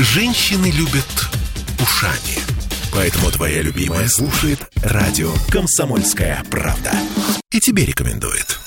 [0.00, 1.28] Женщины любят
[1.82, 2.38] ушами.
[2.92, 6.92] Поэтому твоя любимая слушает радио «Комсомольская правда».
[7.50, 8.58] И тебе рекомендует.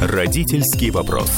[0.00, 1.30] Родительский вопрос.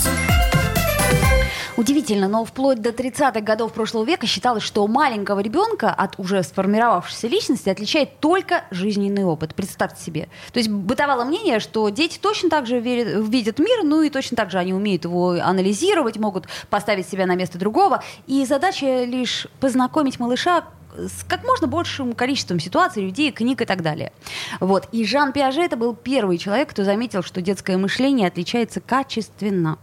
[1.76, 7.28] Удивительно, но вплоть до 30-х годов прошлого века считалось, что маленького ребенка от уже сформировавшейся
[7.28, 9.54] личности отличает только жизненный опыт.
[9.54, 10.28] Представьте себе.
[10.52, 14.36] То есть бытовало мнение, что дети точно так же верят, видят мир, ну и точно
[14.36, 18.04] так же они умеют его анализировать, могут поставить себя на место другого.
[18.26, 23.80] И задача лишь познакомить малыша с как можно большим количеством ситуаций, людей, книг и так
[23.80, 24.12] далее.
[24.60, 24.88] Вот.
[24.92, 29.78] И Жан Пиаже это был первый человек, кто заметил, что детское мышление отличается качественно.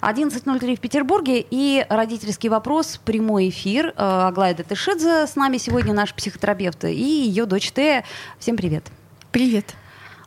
[0.00, 3.94] 11.03 в Петербурге и родительский вопрос, прямой эфир.
[3.96, 8.04] Э, Аглая Датышидзе с нами сегодня наш психотерапевт и ее дочь Тея.
[8.38, 8.84] Всем привет.
[9.30, 9.74] Привет.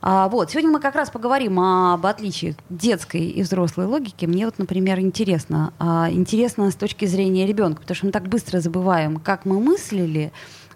[0.08, 4.26] А, вот, сегодня мы как раз поговорим об отличиях детской и взрослой логики.
[4.26, 8.60] Мне вот, например, интересно, а, интересно с точки зрения ребенка, потому что мы так быстро
[8.60, 10.32] забываем, как мы мыслили.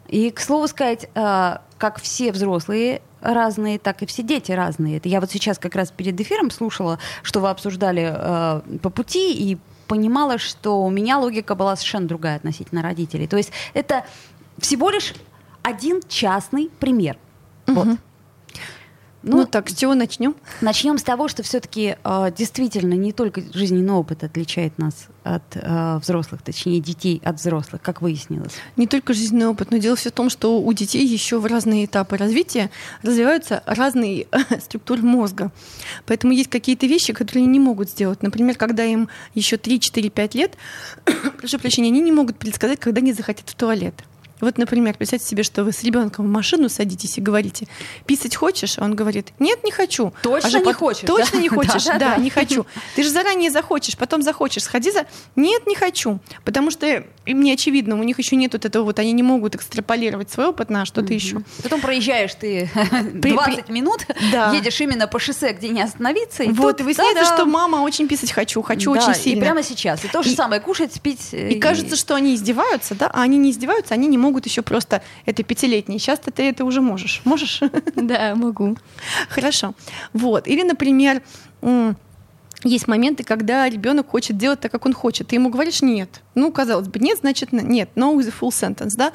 [0.07, 4.97] И, к слову сказать, а, как все взрослые разные, так и все дети разные.
[4.97, 9.33] Это я вот сейчас как раз перед эфиром слушала, что вы обсуждали э, по пути
[9.33, 13.27] и понимала, что у меня логика была совершенно другая относительно родителей.
[13.27, 14.05] То есть это
[14.57, 15.13] всего лишь
[15.63, 17.17] один частный пример.
[17.67, 17.75] Угу.
[17.75, 17.97] Вот.
[19.21, 20.35] Ну, ну так, с чего начнем?
[20.61, 25.97] Начнем с того, что все-таки э, действительно не только жизненный опыт отличает нас от э,
[25.97, 28.53] взрослых, точнее детей от взрослых, как выяснилось.
[28.77, 31.85] Не только жизненный опыт, но дело все в том, что у детей еще в разные
[31.85, 34.27] этапы развития развиваются разные
[34.63, 35.51] структуры мозга.
[36.05, 38.23] Поэтому есть какие-то вещи, которые они не могут сделать.
[38.23, 40.53] Например, когда им еще 3, 4, 5 лет,
[41.37, 43.95] прошу прощения, они не могут предсказать, когда они захотят в туалет.
[44.41, 47.67] Вот, например, представьте себе, что вы с ребенком в машину садитесь и говорите,
[48.05, 48.77] писать хочешь?
[48.77, 50.13] А он говорит, нет, не хочу.
[50.21, 51.07] Точно а же, не хочешь?
[51.07, 51.41] Точно да?
[51.41, 51.83] не хочешь?
[51.85, 52.65] Да, да, да, не хочу.
[52.95, 54.63] Ты же заранее захочешь, потом захочешь.
[54.63, 55.05] Сходи за...
[55.35, 56.19] Нет, не хочу.
[56.43, 60.29] Потому что мне очевидно, у них еще нет вот этого вот, они не могут экстраполировать
[60.31, 61.15] свой опыт на что-то mm-hmm.
[61.15, 61.41] еще.
[61.63, 62.69] Потом проезжаешь ты
[63.13, 64.51] 20 минут, да.
[64.53, 66.43] едешь именно по шоссе, где не остановиться.
[66.43, 69.39] И вот, тут, и выясняется, что мама очень писать хочу, хочу да, очень сильно.
[69.39, 70.03] И прямо сейчас.
[70.05, 71.33] И то же и, самое, кушать, пить.
[71.33, 74.45] И, и кажется, что они издеваются, да, а они не издеваются, они не могут могут
[74.45, 75.99] еще просто это пятилетний.
[75.99, 77.21] Сейчас ты это уже можешь.
[77.25, 77.61] Можешь?
[77.95, 78.77] Да, могу.
[79.29, 79.73] Хорошо.
[80.13, 80.47] Вот.
[80.47, 81.21] Или, например,
[82.63, 85.27] есть моменты, когда ребенок хочет делать так, как он хочет.
[85.27, 86.21] Ты ему говоришь нет.
[86.35, 87.89] Ну, казалось бы, нет, значит нет.
[87.95, 89.13] No is a full sentence, да?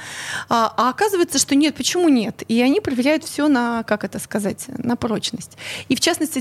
[0.48, 2.42] А, а оказывается, что нет, почему нет?
[2.48, 5.58] И они проверяют все на, как это сказать, на прочность.
[5.88, 6.40] И в частности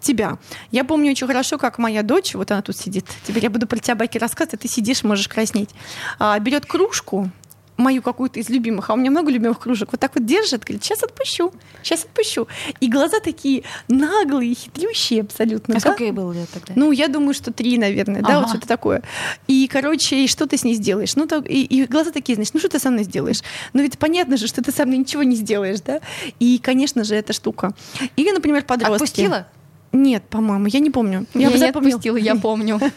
[0.00, 0.38] тебя.
[0.70, 3.78] Я помню очень хорошо, как моя дочь, вот она тут сидит, теперь я буду про
[3.78, 5.70] тебя байки рассказывать, а ты сидишь, можешь краснеть,
[6.18, 7.30] а, берет кружку,
[7.82, 10.82] мою какую-то из любимых, а у меня много любимых кружек, вот так вот держит, говорит,
[10.82, 12.48] сейчас отпущу, сейчас отпущу.
[12.80, 15.74] И глаза такие наглые, хитрющие абсолютно.
[15.74, 15.80] А да?
[15.80, 16.72] сколько ей было лет тогда?
[16.76, 18.28] Ну, я думаю, что три, наверное, ага.
[18.28, 19.02] да, вот что-то такое.
[19.46, 21.14] И, короче, и что ты с ней сделаешь?
[21.16, 23.42] Ну, так, и, и глаза такие, значит, ну, что ты со мной сделаешь?
[23.72, 26.00] Ну, ведь понятно же, что ты со мной ничего не сделаешь, да?
[26.38, 27.74] И, конечно же, эта штука.
[28.16, 28.94] Или, например, подростки.
[28.94, 29.46] Отпустила?
[29.92, 31.26] Нет, по-моему, я не помню.
[31.34, 32.80] Я, я не отпустила, я помню.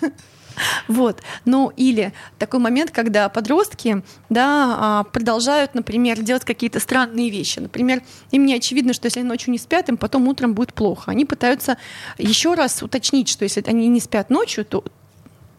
[0.88, 1.22] Вот.
[1.46, 7.60] Ну, или такой момент, когда подростки да, а, продолжают, например, делать какие-то странные вещи.
[7.60, 8.02] Например,
[8.32, 11.12] им не очевидно, что если они ночью не спят, им потом утром будет плохо.
[11.12, 11.78] Они пытаются
[12.18, 14.84] еще раз уточнить, что если они не спят ночью, то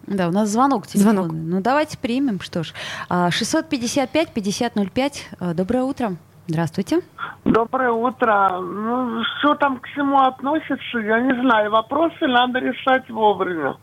[0.06, 1.24] да, у нас звонок телефонный.
[1.24, 1.32] Звонок.
[1.32, 2.72] Ну, давайте примем, что ж.
[3.10, 5.12] 655-5005.
[5.40, 6.12] А, доброе утро.
[6.46, 7.00] Здравствуйте.
[7.44, 8.60] Доброе утро.
[8.60, 11.72] Ну, что там к всему относится, я не знаю.
[11.72, 13.76] Вопросы надо решать вовремя.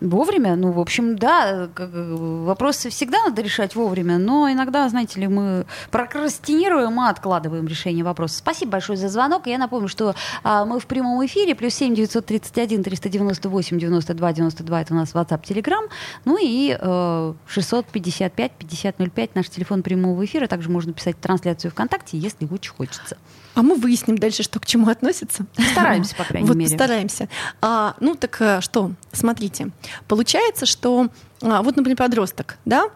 [0.00, 0.56] Вовремя?
[0.56, 7.00] Ну, в общем, да, вопросы всегда надо решать вовремя, но иногда, знаете ли, мы прокрастинируем
[7.00, 8.38] и откладываем решение вопроса.
[8.38, 9.46] Спасибо большое за звонок.
[9.46, 14.94] Я напомню, что а, мы в прямом эфире, плюс 7 931 398 92 92, это
[14.94, 15.88] у нас WhatsApp, Telegram,
[16.24, 20.46] ну и э, 655 5005 наш телефон прямого эфира.
[20.46, 23.16] Также можно писать трансляцию ВКонтакте, если очень хочется.
[23.54, 25.44] А мы выясним дальше, что к чему относится.
[25.72, 26.74] Стараемся, по крайней вот, мере.
[26.74, 27.28] Стараемся.
[27.60, 29.70] А, ну так э, что, смотрите.
[30.06, 31.08] Получается, что
[31.42, 32.90] а, вот, например, подросток, да,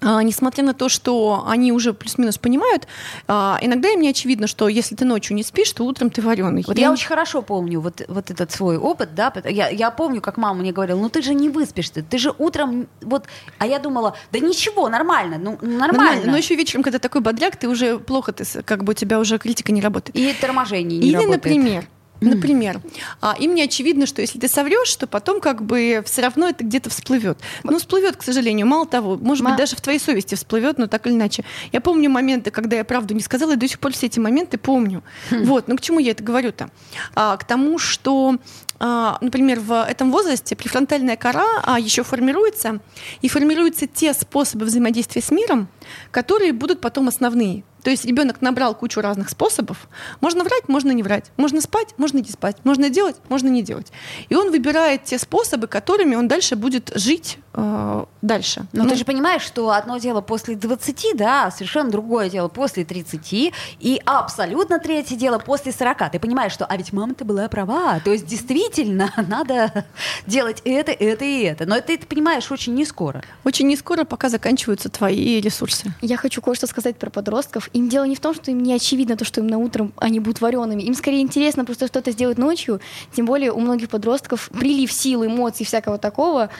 [0.00, 2.86] несмотря на то, что они уже плюс-минус понимают,
[3.26, 6.64] а, иногда им не очевидно, что если ты ночью не спишь, то утром ты вареный.
[6.66, 10.20] Вот я, я очень хорошо помню вот, вот этот свой опыт, да, я, я помню,
[10.20, 13.24] как мама мне говорила, ну ты же не выспишься, ты же утром, вот,
[13.58, 15.92] а я думала, да ничего, нормально, ну нормально.
[15.92, 19.18] нормально но еще вечером, когда такой бодряк, ты уже плохо, ты, как бы у тебя
[19.18, 20.16] уже критика не работает.
[20.16, 21.44] И торможение не Или, работает.
[21.44, 21.84] например,
[22.20, 22.80] Например,
[23.20, 26.64] а, им не очевидно, что если ты соврешь, то потом как бы все равно это
[26.64, 27.38] где-то всплывет.
[27.62, 28.66] Ну, всплывет, к сожалению.
[28.66, 31.44] Мало того, может Ма- быть, даже в твоей совести всплывет, но так или иначе.
[31.72, 34.58] Я помню моменты, когда я правду не сказала, и до сих пор все эти моменты
[34.58, 35.02] помню.
[35.30, 36.70] Вот, ну к чему я это говорю-то?
[37.14, 38.36] А, к тому, что
[38.80, 42.80] а, например, в этом возрасте префронтальная кора а, еще формируется,
[43.22, 45.68] и формируются те способы взаимодействия с миром,
[46.10, 47.64] которые будут потом основные.
[47.82, 49.88] То есть ребенок набрал кучу разных способов.
[50.20, 51.30] Можно врать, можно не врать.
[51.36, 52.56] Можно спать, можно не спать.
[52.64, 53.92] Можно делать, можно не делать.
[54.28, 58.66] И он выбирает те способы, которыми он дальше будет жить э, дальше.
[58.72, 62.48] Но Ну, ты же понимаешь, что одно дело после 20, да, а совершенно другое дело
[62.48, 66.12] после 30, и абсолютно третье дело после 40.
[66.12, 69.84] Ты понимаешь, что, а ведь мама-то была права, то есть действительно надо
[70.26, 71.66] делать это, это и это.
[71.66, 73.22] Но это ты понимаешь очень не скоро.
[73.44, 75.92] Очень не скоро, пока заканчиваются твои ресурсы.
[76.00, 77.67] Я хочу кое-что сказать про подростков.
[77.72, 80.20] Им дело не в том, что им не очевидно то, что им на утром они
[80.20, 80.82] будут вареными.
[80.82, 82.80] Им скорее интересно просто что-то сделать ночью.
[83.14, 86.50] Тем более у многих подростков прилив сил, эмоций, всякого такого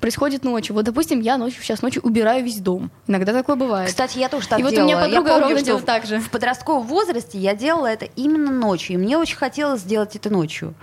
[0.00, 0.74] происходит ночью.
[0.74, 2.90] Вот, допустим, я ночью сейчас ночью убираю весь дом.
[3.06, 3.88] Иногда такое бывает.
[3.88, 4.88] Кстати, я тоже так И вот у делала.
[4.88, 6.20] меня Я подруга помню, ровно что так же.
[6.20, 10.74] В подростковом возрасте я делала это именно ночью, и мне очень хотелось сделать это ночью.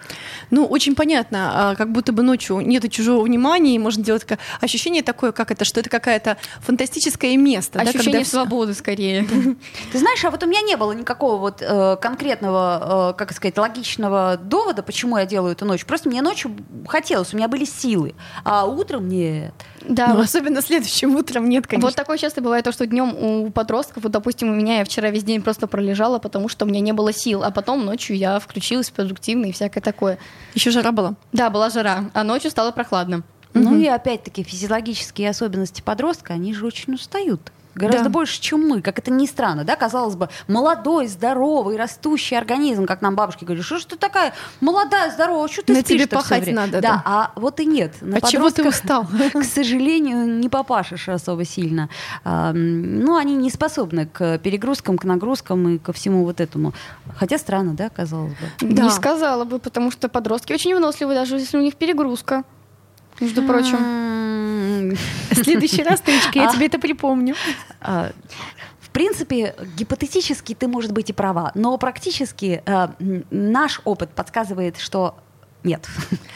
[0.51, 4.39] Ну, очень понятно, а, как будто бы ночью нет чужого внимания, и можно делать такое
[4.61, 7.79] ощущение такое, как это, что это какое-то фантастическое место.
[7.79, 9.27] да, Ощущение когда всё- свободы скорее.
[9.91, 13.57] Ты знаешь, а вот у меня не было никакого вот э, конкретного, э, как сказать,
[13.57, 15.87] логичного довода, почему я делаю это ночью.
[15.87, 16.55] Просто мне ночью
[16.87, 19.53] хотелось, у меня были силы, а утром нет.
[19.81, 21.87] Да, Ну, вот особенно следующим утром нет, конечно.
[21.87, 25.09] Вот такое часто бывает, то, что днем у подростков, вот, допустим, у меня я вчера
[25.09, 28.39] весь день просто пролежала, потому что у меня не было сил, а потом ночью я
[28.39, 30.17] включилась продуктивно и всякое такое.
[30.53, 31.15] Еще жара была.
[31.31, 33.23] Да, была жара, а ночью стало прохладно.
[33.53, 37.51] Ну и опять-таки физиологические особенности подростка, они же очень устают.
[37.75, 38.09] Гораздо Да.
[38.09, 43.01] больше, чем мы, как это ни странно, да, казалось бы, молодой, здоровый, растущий организм, как
[43.01, 46.47] нам бабушки говорят, что ж ты такая молодая, здоровая, что ты На спишь тебе пахать
[46.51, 47.01] надо, Да, да.
[47.05, 47.93] а вот и нет.
[48.01, 49.07] На От чего ты устал?
[49.33, 51.89] К сожалению, не попашешь особо сильно.
[52.23, 56.73] А, Ну, они не способны к перегрузкам, к нагрузкам и ко всему вот этому.
[57.17, 58.67] Хотя странно, да, казалось бы.
[58.73, 58.83] Да.
[58.83, 62.43] Не сказала бы, потому что подростки очень выносливы, даже если у них перегрузка.
[63.19, 63.75] Между прочим.
[63.77, 64.95] М,
[65.31, 66.53] В следующий раз, Таечка, я А.
[66.53, 67.35] тебе это припомню.
[67.81, 68.11] А,
[68.81, 72.87] В принципе, гипотетически ты, может быть, и права, но практически э,
[73.31, 75.15] наш опыт подсказывает, что
[75.63, 75.87] нет.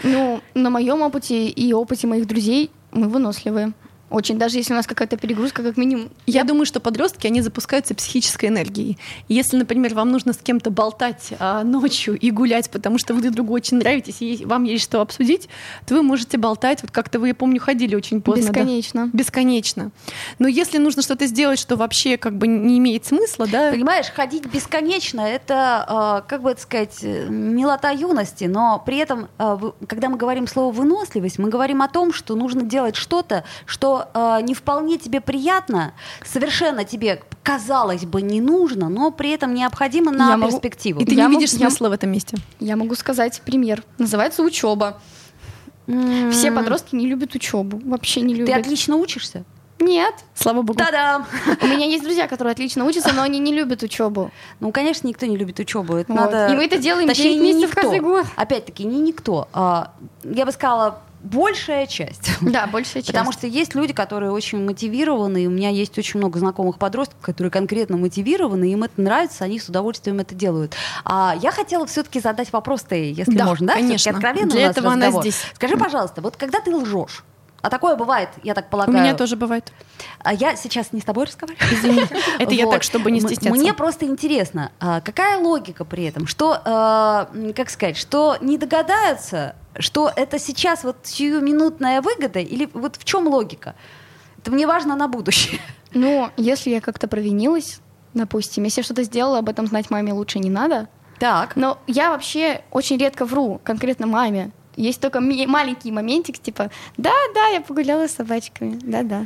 [0.03, 3.73] Ну, на моем опыте и опыте моих друзей мы выносливые.
[4.09, 6.09] Очень, даже если у нас какая-то перегрузка, как минимум.
[6.25, 8.97] Я думаю, что подростки, они запускаются психической энергией.
[9.27, 13.35] Если, например, вам нужно с кем-то болтать а, ночью и гулять, потому что вы друг
[13.35, 15.49] другу очень нравитесь, и вам есть что обсудить,
[15.85, 16.81] то вы можете болтать.
[16.83, 18.45] Вот как-то вы, я помню, ходили очень поздно.
[18.45, 18.51] да?
[18.51, 19.09] Бесконечно.
[19.13, 19.91] Бесконечно.
[20.39, 24.45] Но если нужно что-то сделать, что вообще как бы не имеет смысла, да, Понимаешь, ходить
[24.45, 30.09] бесконечно это, э, как бы это сказать, э, милота юности, но при этом, вы- когда
[30.09, 34.53] мы говорим слово выносливость, мы говорим о том, что нужно делать что-то, что э, не
[34.53, 35.93] вполне тебе приятно,
[36.25, 40.99] совершенно тебе, казалось бы, не нужно, но при этом необходимо на Я могу- перспективу.
[41.01, 42.37] и ты Я не видишь я- смысла в этом месте.
[42.59, 43.83] Я могу сказать пример.
[43.97, 44.97] Называется учеба.
[46.31, 47.79] Все подростки не любят учебу.
[47.85, 48.57] Вообще не Ты любят.
[48.57, 49.43] отлично учишься?
[49.79, 50.13] Нет.
[50.33, 50.77] Слава богу.
[50.79, 51.25] Та-дам!
[51.61, 54.31] У меня есть друзья, которые отлично учатся, но они не любят учебу.
[54.59, 55.95] Ну, конечно, никто не любит учебу.
[55.95, 56.19] Это Вот.
[56.19, 56.47] надо...
[56.51, 57.81] И мы это делаем Точнее, 9 не месяцев никто.
[57.83, 58.25] каждый год.
[58.35, 59.47] Опять-таки, не никто.
[59.53, 62.29] А, я бы сказала, большая часть.
[62.41, 63.07] Да, большая часть.
[63.07, 67.19] Потому что есть люди, которые очень мотивированы, и у меня есть очень много знакомых подростков,
[67.21, 70.75] которые конкретно мотивированы, им это нравится, они с удовольствием это делают.
[71.03, 73.73] А я хотела все-таки задать вопрос ты, если Да, можно, да?
[73.73, 74.11] конечно.
[74.11, 75.23] Откровенно Для у этого она разговор.
[75.23, 75.41] здесь.
[75.55, 77.23] Скажи, пожалуйста, вот когда ты лжешь,
[77.61, 78.97] а такое бывает, я так У полагаю.
[79.03, 79.73] меня тоже бывает.
[80.19, 81.73] А я сейчас не с тобой разговариваю.
[81.73, 82.03] Извини.
[82.39, 83.59] Это я так, чтобы не стесняться.
[83.59, 86.27] Мне просто интересно, а какая логика при этом?
[86.27, 92.95] Что, э, как сказать, что не догадаются, что это сейчас вот сиюминутная выгода, или вот
[92.97, 93.75] в чем логика?
[94.39, 95.59] Это мне важно на будущее.
[95.93, 97.79] Ну, если я как-то провинилась,
[98.13, 100.89] допустим, если я что-то сделала, об этом знать маме лучше не надо.
[101.17, 101.55] Так.
[101.55, 104.51] Но я вообще очень редко вру, конкретно маме.
[104.75, 109.25] Есть только маленький моментик, типа, да-да, я погуляла с собачками, да-да.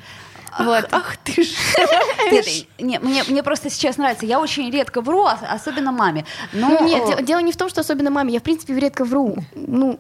[0.60, 0.88] Вот.
[0.92, 1.48] Ах ты ж.
[2.32, 2.46] Нет,
[2.80, 4.26] не, мне, мне просто сейчас нравится.
[4.28, 6.26] Я очень редко вру, ос- особенно маме.
[6.54, 8.34] Но, Ну, нет, э, де- дело не в том, что особенно маме.
[8.34, 9.36] Я, в принципе, редко вру.
[9.56, 10.00] Ну,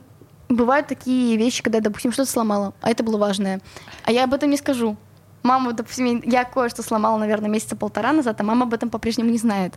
[0.53, 3.62] бывают такие вещи, когда, допустим, что-то сломала, а это было важное.
[4.03, 4.96] А я об этом не скажу.
[5.43, 9.39] Мама, допустим, я кое-что сломала, наверное, месяца полтора назад, а мама об этом по-прежнему не
[9.39, 9.74] знает.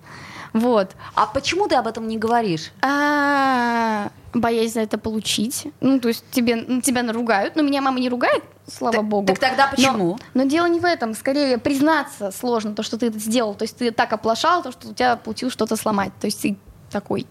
[0.52, 0.90] Вот.
[1.14, 2.71] А почему ты об этом не говоришь?
[2.83, 5.69] А боясь за это получить.
[5.81, 9.26] Ну, то есть тебе, ну, тебя наругают, но меня мама не ругает, слава Так- богу.
[9.26, 10.19] так тогда Но- почему?
[10.35, 11.14] Но, дело не в этом.
[11.14, 13.54] Скорее, признаться сложно, то, что ты это сделал.
[13.54, 16.12] То есть ты так оплошал, то, что у тебя получилось что-то сломать.
[16.21, 16.57] То есть ты
[16.90, 17.26] такой.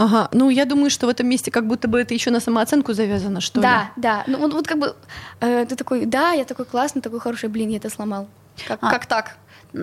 [0.00, 2.94] Ага, ну я думаю, что в этом месте как будто бы это еще на самооценку
[2.94, 3.66] завязано, что ли.
[3.66, 4.24] Да, да.
[4.26, 4.94] Ну вот, вот как бы
[5.40, 8.26] э, ты такой, да, я такой классный, такой хороший, блин, я это сломал.
[8.66, 8.90] Как, А.
[8.90, 9.36] как так?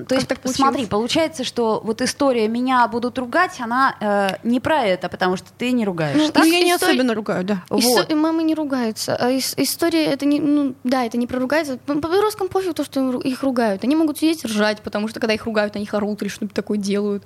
[0.10, 0.58] То есть, так получилось?
[0.58, 5.48] смотри, получается, что вот история «меня будут ругать», она э, не про это, потому что
[5.58, 6.18] ты не ругаешь.
[6.18, 6.46] Ну, Ну, так?
[6.46, 7.64] я не история- особенно ругаю, да.
[7.70, 8.14] Исто- Вот.
[8.14, 9.16] Мамы не ругаются.
[9.16, 11.78] А ис- история это не, ну да, это не про ругаются.
[11.78, 13.86] По по подросткам пофиг то, что их ругают.
[13.86, 16.78] Они могут сидеть ржать, потому что когда их ругают, они их орут или что-нибудь такое
[16.78, 17.24] делают.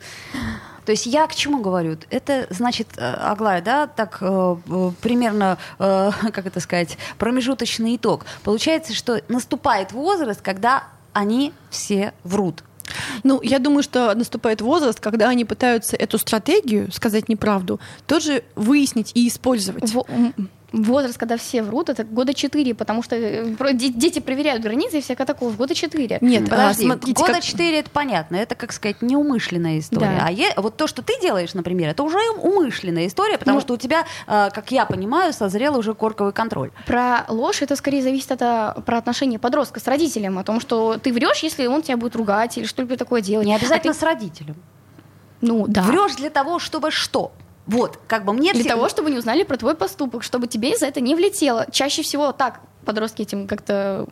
[0.85, 1.97] То есть я к чему говорю?
[2.11, 4.55] Это значит, э, Аглая, да, так э,
[5.01, 8.25] примерно, э, как это сказать, промежуточный итог.
[8.43, 12.63] Получается, что наступает возраст, когда они все врут.
[13.23, 19.11] Ну, я думаю, что наступает возраст, когда они пытаются эту стратегию, сказать неправду, тоже выяснить
[19.13, 19.93] и использовать.
[20.71, 25.25] Возраст, когда все врут, это года четыре, потому что э, дети проверяют границы и всякое
[25.25, 25.49] такого.
[25.49, 26.17] В года четыре.
[26.21, 30.15] Нет, а, Подожди, смотрите, года как- 4 это понятно, это, как сказать, неумышленная история.
[30.19, 30.27] Да.
[30.27, 33.61] А е- вот то, что ты делаешь, например, это уже умышленная история, потому Ну.
[33.61, 36.71] что у тебя, э, как я понимаю, созрел уже корковый контроль.
[36.87, 40.97] Про ложь это скорее зависит от а, про отношения подростка с родителем, о том, что
[40.97, 43.45] ты врешь, если он тебя будет ругать или что-либо такое делать.
[43.45, 44.55] Не А обязательно ты- с родителем.
[45.41, 45.81] ну да.
[45.81, 47.33] Врешь для того, чтобы что?
[47.71, 50.77] Вот, как бы мне Для все- того, чтобы не узнали про твой поступок, чтобы тебе
[50.77, 51.65] за это не влетело.
[51.71, 54.07] Чаще всего так подростки этим как-то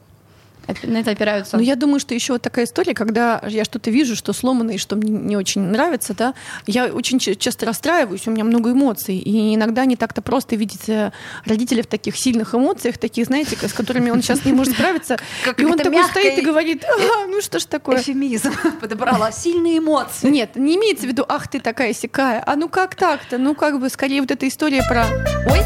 [0.84, 1.58] на это опираются.
[1.58, 4.78] Но я думаю, что еще вот такая история, когда я что-то вижу, что сломано и
[4.78, 6.34] что мне не очень нравится, да,
[6.66, 10.88] я очень ча- часто расстраиваюсь, у меня много эмоций, и иногда не так-то просто видеть
[10.90, 11.12] э,
[11.46, 15.18] родителей в таких сильных эмоциях, таких, знаете, с которыми он сейчас не может справиться,
[15.58, 18.02] и он такой стоит и говорит, «А, ну что ж такое.
[18.02, 20.30] эфемизм подобрала сильные эмоции.
[20.30, 23.80] Нет, не имеется в виду, ах ты такая сякая, а ну как так-то, ну как
[23.80, 25.06] бы скорее вот эта история про...
[25.48, 25.60] Ой,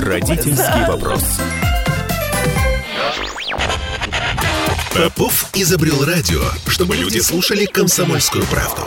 [0.00, 1.22] Родительский вопрос.
[4.94, 8.82] Попов изобрел радио, чтобы люди слушали комсомольскую правду.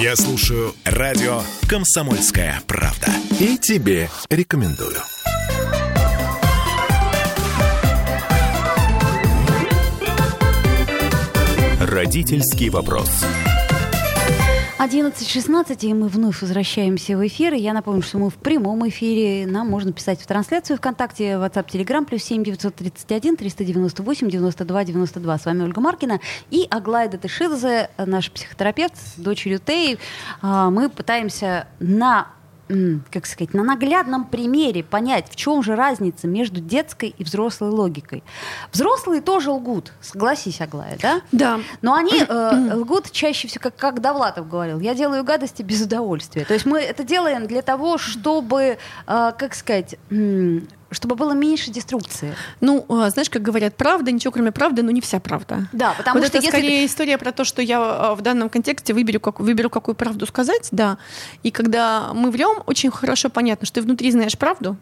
[0.00, 3.08] Я слушаю радио «Комсомольская правда».
[3.40, 5.00] И тебе рекомендую.
[11.80, 13.10] Родительский вопрос.
[14.78, 17.54] 11.16, и мы вновь возвращаемся в эфир.
[17.54, 19.46] И Я напомню, что мы в прямом эфире.
[19.46, 25.38] Нам можно писать в трансляцию ВКонтакте, WhatsApp, Telegram, плюс 7 931 398 92 92.
[25.38, 29.96] С вами Ольга Маркина и Аглая Датышидзе, наш психотерапевт с дочерью Теи.
[30.42, 32.26] А, Мы пытаемся на
[33.10, 38.24] как сказать, на наглядном примере понять, в чем же разница между детской и взрослой логикой.
[38.72, 41.20] Взрослые тоже лгут, согласись, Аглая, да?
[41.32, 45.82] да, Но они э, лгут чаще всего, как, как Довлатов говорил, я делаю гадости без
[45.82, 46.44] удовольствия.
[46.44, 49.96] То есть мы это делаем для того, чтобы, э, как сказать,
[50.96, 52.34] чтобы было меньше деструкции.
[52.60, 55.68] ну, а, знаешь, как говорят, правда, ничего кроме правды, но не вся правда.
[55.72, 58.48] Да, потому вот что это если скорее история про то, что я а, в данном
[58.48, 60.98] контексте выберу, как, выберу, какую правду сказать, да.
[61.42, 64.76] И когда мы врем, очень хорошо понятно, что ты внутри знаешь правду,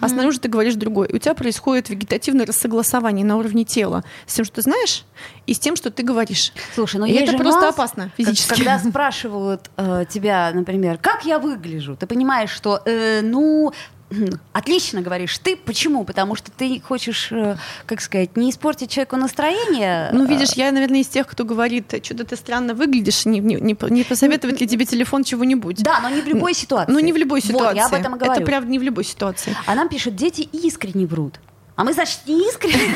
[0.00, 1.08] а снаружи ты говоришь другой.
[1.08, 5.04] И у тебя происходит вегетативное рассогласование на уровне тела с тем, что ты знаешь,
[5.46, 6.52] и с тем, что ты говоришь.
[6.74, 8.48] Слушай, ну И это просто нюанс, опасно как- физически.
[8.48, 13.72] Когда спрашивают э, тебя, например, как я выгляжу, ты понимаешь, что, э, ну,
[14.52, 15.56] отлично говоришь ты.
[15.56, 16.04] Почему?
[16.04, 20.10] Потому что ты хочешь, э, как сказать, не испортить человеку настроение.
[20.12, 23.74] Ну, видишь, я, наверное, из тех, кто говорит, что-то ты странно выглядишь, не, не, не,
[23.74, 25.82] по- не посоветовать ли тебе телефон чего-нибудь.
[25.82, 26.92] Да, но не в любой ситуации.
[26.92, 27.76] Ну, не в любой Вот, ситуации.
[27.76, 28.40] я об этом и говорю.
[28.40, 29.54] Это правда не в любой ситуации.
[29.66, 31.38] А нам пишут, дети искренне врут.
[31.78, 32.92] А мы, значит, не искренне.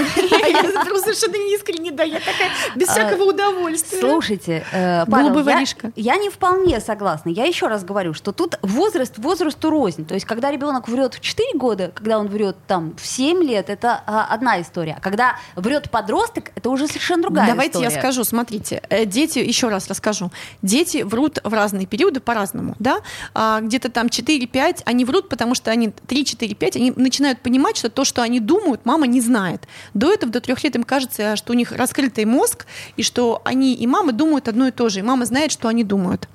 [0.53, 4.01] Я совершенно не искренне, да, я такая без всякого удовольствия.
[4.01, 5.47] Слушайте, э, Павел,
[5.95, 7.29] я, не вполне согласна.
[7.29, 10.05] Я еще раз говорю, что тут возраст возрасту рознь.
[10.05, 13.71] То есть, когда ребенок врет в 4 года, когда он врет там в 7 лет,
[13.71, 14.97] это а, одна история.
[14.99, 17.95] А когда врет подросток, это уже совершенно другая Давайте история.
[17.95, 22.99] я скажу, смотрите, э, дети, еще раз расскажу, дети врут в разные периоды по-разному, да,
[23.33, 28.05] А, где-то там 4-5, они врут, потому что они 3-4-5, они начинают понимать, что то,
[28.05, 29.67] что они думают, мама не знает.
[29.95, 33.75] До этого, до трех лет им кажется, что у них раскрытый мозг, и что они
[33.75, 36.29] и мама думают одно и то же, и мама знает, что они думают.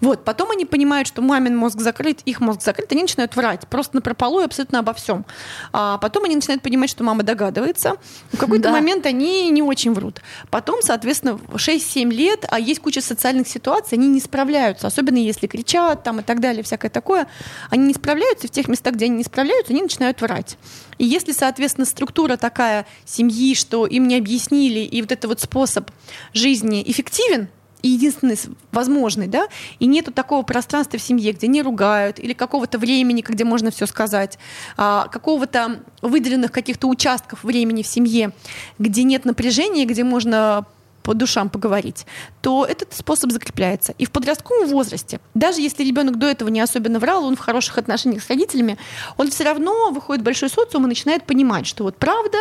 [0.00, 3.96] Вот, потом они понимают, что мамин мозг закрыт, их мозг закрыт, они начинают врать, просто
[3.96, 5.24] напропалую абсолютно обо всем.
[5.72, 7.96] А потом они начинают понимать, что мама догадывается.
[8.32, 8.72] В какой-то Да.
[8.72, 10.20] момент они не очень врут.
[10.50, 15.46] Потом, соответственно, в 6-7 лет, а есть куча социальных ситуаций, они не справляются, особенно если
[15.46, 17.26] кричат там и так далее, всякое такое.
[17.70, 20.56] Они не справляются, и в тех местах, где они не справляются, они начинают врать.
[20.98, 25.90] И если, соответственно, структура такая семьи, что им не объяснили, и вот этот вот способ
[26.32, 27.48] жизни эффективен,
[27.82, 28.38] и единственный
[28.70, 29.48] возможный, да,
[29.78, 33.86] и нету такого пространства в семье, где не ругают, или какого-то времени, где можно все
[33.86, 34.38] сказать,
[34.76, 38.32] а, какого-то выделенных каких-то участков времени в семье,
[38.78, 40.64] где нет напряжения, где можно
[41.02, 42.06] по душам поговорить,
[42.40, 43.94] то этот способ закрепляется.
[43.98, 47.78] И в подростковом возрасте, даже если ребенок до этого не особенно врал, он в хороших
[47.78, 48.78] отношениях с родителями,
[49.16, 52.38] он все равно выходит в большой социум и начинает понимать, что вот правда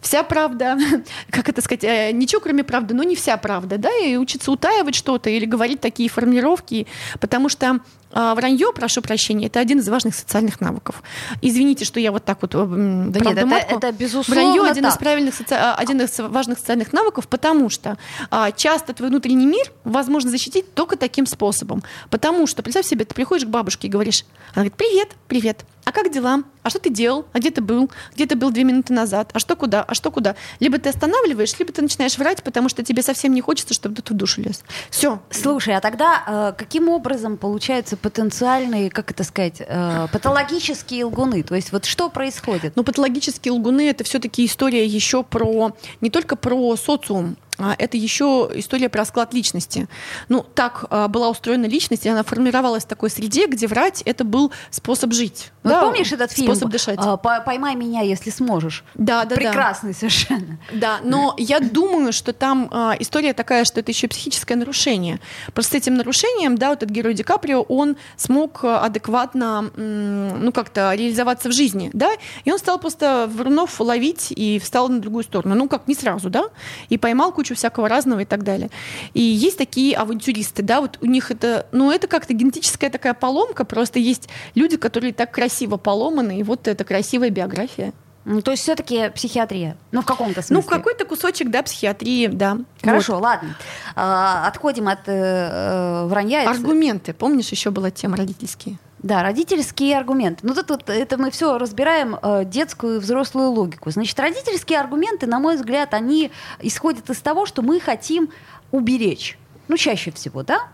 [0.00, 0.78] вся правда,
[1.30, 4.94] как это сказать, э, ничего кроме правды, но не вся правда, да, и учиться утаивать
[4.94, 6.86] что-то или говорить такие формулировки,
[7.20, 11.02] потому что а, вранье, прошу прощения, это один из важных социальных навыков.
[11.42, 12.52] Извините, что я вот так вот...
[12.52, 15.54] Да нет, это, это безусловно Вранье один из правильных, соци...
[15.54, 17.98] А, один из важных социальных навыков, потому что
[18.30, 21.82] а, часто твой внутренний мир возможно защитить только таким способом.
[22.08, 24.24] Потому что, представь себе, ты приходишь к бабушке и говоришь,
[24.54, 26.42] она говорит, привет, привет, а как дела?
[26.62, 27.24] А что ты делал?
[27.32, 27.90] А где ты был?
[28.14, 29.30] Где ты был две минуты назад?
[29.32, 29.82] А что куда?
[29.82, 30.36] А что куда?
[30.60, 34.12] Либо ты останавливаешь, либо ты начинаешь врать, потому что тебе совсем не хочется, чтобы ты
[34.12, 34.62] в душу лез.
[34.90, 35.22] Все.
[35.30, 41.42] Слушай, а тогда э, каким образом получается потенциальные, как это сказать, э, патологические лгуны.
[41.42, 42.76] То есть вот что происходит?
[42.76, 48.88] Ну, патологические лгуны— это все-таки история еще про, не только про социум, это еще история
[48.88, 49.88] про склад личности.
[50.28, 54.24] Ну, так а, была устроена личность, и она формировалась в такой среде, где врать это
[54.24, 55.50] был способ жить.
[55.64, 56.54] Ну, да, помнишь этот фильм?
[56.54, 56.98] Способ дышать.
[57.02, 58.84] А, «Поймай меня, если сможешь».
[58.94, 59.98] Да, да, Прекрасный да.
[59.98, 60.58] совершенно.
[60.72, 65.20] Да, но я думаю, что там а, история такая, что это еще психическое нарушение.
[65.52, 70.94] Просто с этим нарушением, да, вот этот герой Ди Каприо, он смог адекватно, ну, как-то
[70.94, 72.10] реализоваться в жизни, да,
[72.44, 75.54] и он стал просто врунов ловить и встал на другую сторону.
[75.54, 76.44] Ну, как не сразу, да,
[76.88, 78.70] и поймал кучу кучу всякого разного и так далее.
[79.14, 83.64] И есть такие авантюристы, да, вот у них это, ну, это как-то генетическая такая поломка,
[83.64, 87.92] просто есть люди, которые так красиво поломаны, и вот это красивая биография.
[88.24, 89.78] Ну, то есть все-таки психиатрия.
[89.90, 90.56] Ну, в каком-то смысле.
[90.56, 92.58] Ну, какой-то кусочек, да, психиатрии, да.
[92.82, 93.22] Хорошо, вот.
[93.22, 93.56] ладно.
[93.96, 96.50] А, отходим от э, э вранья.
[96.50, 97.14] Аргументы.
[97.14, 98.78] Помнишь, еще была тема родительские?
[99.00, 100.46] Да, родительские аргументы.
[100.46, 103.90] Ну, тут, тут это мы все разбираем э, детскую и взрослую логику.
[103.90, 108.30] Значит, родительские аргументы, на мой взгляд, они исходят из того, что мы хотим
[108.72, 109.38] уберечь.
[109.68, 110.68] Ну, чаще всего, да?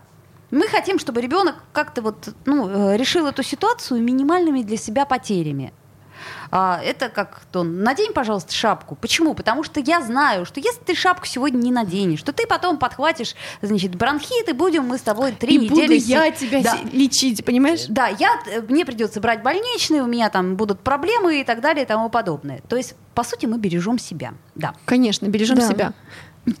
[0.49, 5.71] Мы хотим, чтобы ребенок как-то вот, ну, э, решил эту ситуацию минимальными для себя потерями.
[6.51, 8.95] А, это как то надень, пожалуйста, шапку.
[8.95, 9.33] Почему?
[9.33, 13.35] Потому что я знаю, что если ты шапку сегодня не наденешь, то ты потом подхватишь,
[13.61, 15.87] значит, бронхит, и будем мы с тобой три и недели...
[15.87, 16.77] буду я тебя да.
[16.91, 17.85] лечить, понимаешь?
[17.89, 21.87] Да, я, мне придется брать больничные, у меня там будут проблемы и так далее и
[21.87, 22.61] тому подобное.
[22.67, 24.33] То есть, по сути, мы бережем себя.
[24.55, 24.73] Да.
[24.85, 25.67] Конечно, бережем да.
[25.67, 25.93] себя.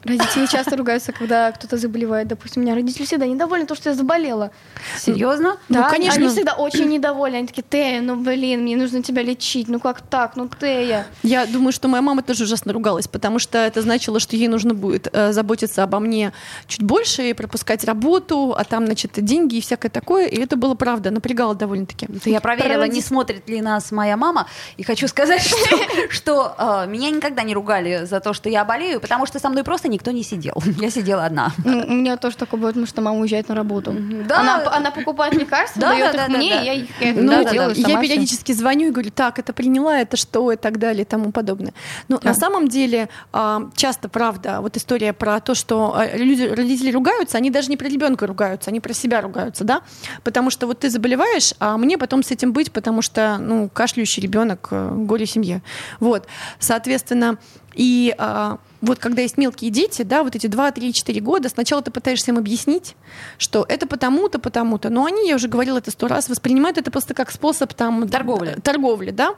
[0.03, 2.27] Родители часто ругаются, когда кто-то заболевает.
[2.27, 4.51] Допустим, у меня родители всегда недовольны, то, что я заболела.
[4.97, 5.57] Серьезно?
[5.69, 6.21] Да, ну, конечно.
[6.21, 7.37] Они всегда очень недовольны.
[7.37, 9.67] Они такие, Тея, ну блин, мне нужно тебя лечить.
[9.67, 10.35] Ну как так?
[10.35, 11.05] Ну Тея.
[11.21, 14.73] Я думаю, что моя мама тоже ужасно ругалась, потому что это значило, что ей нужно
[14.73, 16.33] будет э, заботиться обо мне
[16.67, 20.27] чуть больше и пропускать работу, а там, значит, деньги и всякое такое.
[20.27, 22.07] И это было правда, напрягало довольно-таки.
[22.25, 24.47] Я проверила, не смотрит ли нас моя мама.
[24.77, 25.53] И хочу сказать,
[26.09, 29.63] что э, меня никогда не ругали за то, что я болею, потому что со мной
[29.63, 30.53] просто просто никто не сидел.
[30.79, 31.51] Я сидела одна.
[31.65, 33.93] Ну, у меня тоже такое бывает, потому что мама уезжает на работу.
[34.25, 34.39] Да.
[34.39, 36.61] Она, она покупает лекарства, да, дает да, их да, мне, да.
[36.61, 37.89] я их я ну, да, делаю да.
[37.89, 38.61] Я периодически все.
[38.61, 41.73] звоню и говорю, так, это приняла, это что, и так далее, и тому подобное.
[42.07, 42.29] Но да.
[42.29, 47.37] на самом деле а, часто, правда, вот история про то, что а, люди, родители ругаются,
[47.37, 49.81] они даже не про ребенка ругаются, они про себя ругаются, да?
[50.23, 54.23] Потому что вот ты заболеваешь, а мне потом с этим быть, потому что, ну, кашляющий
[54.23, 55.61] ребенок, э, горе семье.
[55.99, 56.27] Вот,
[56.59, 57.37] соответственно,
[57.75, 61.81] и а, вот когда есть мелкие дети, да, вот эти 2, 3, 4 года, сначала
[61.81, 62.95] ты пытаешься им объяснить,
[63.37, 67.13] что это потому-то, потому-то, но они, я уже говорила это сто раз, воспринимают это просто
[67.13, 68.07] как способ там...
[68.07, 68.57] Торговли.
[68.63, 69.35] Торговли, да,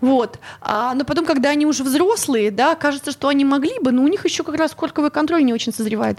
[0.00, 0.38] вот.
[0.60, 4.08] А, но потом, когда они уже взрослые, да, кажется, что они могли бы, но у
[4.08, 6.18] них еще как раз корковый контроль не очень созревает.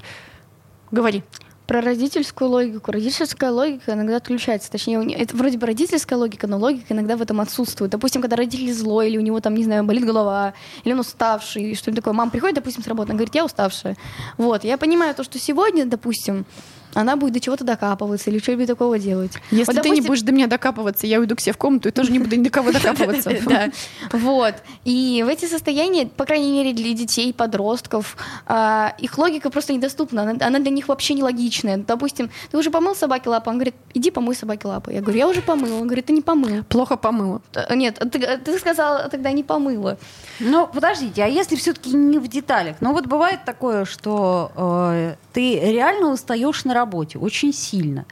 [0.91, 1.23] Говори
[1.69, 2.91] про родительскую логику.
[2.91, 4.71] Родительская логика иногда отключается.
[4.71, 7.91] Точнее, это вроде бы родительская логика, но логика иногда в этом отсутствует.
[7.91, 11.75] Допустим, когда родитель злой, или у него там, не знаю, болит голова, или он уставший,
[11.75, 12.15] что-нибудь такое.
[12.15, 13.97] Мама приходит, допустим, с работы, она говорит, я уставшая.
[14.37, 16.47] Вот, я понимаю то, что сегодня, допустим,
[16.93, 19.33] она будет до чего-то докапываться или что-нибудь такого делать.
[19.51, 19.95] Если вот, допустим...
[19.95, 22.19] ты не будешь до меня докапываться, я уйду к себе в комнату и тоже не
[22.19, 23.29] буду ни до кого докапываться.
[23.49, 23.69] Да,
[24.11, 24.55] вот.
[24.85, 30.37] И в эти состояния, по крайней мере, для детей, подростков, а, их логика просто недоступна.
[30.39, 31.77] Она для них вообще нелогичная.
[31.77, 33.49] Допустим, ты уже помыл собаке лапы?
[33.49, 34.93] Он говорит, иди помой собаке лапы.
[34.93, 35.75] Я говорю, я уже помыла.
[35.75, 36.63] Он говорит, ты не помыла.
[36.63, 37.41] Плохо помыла.
[37.53, 39.97] Э, нет, ты сказала тогда не помыла.
[40.39, 42.77] Ну, подождите, а если все-таки не в деталях?
[42.81, 48.05] Ну, вот бывает такое, что э, ты реально устаешь на работе очень сильно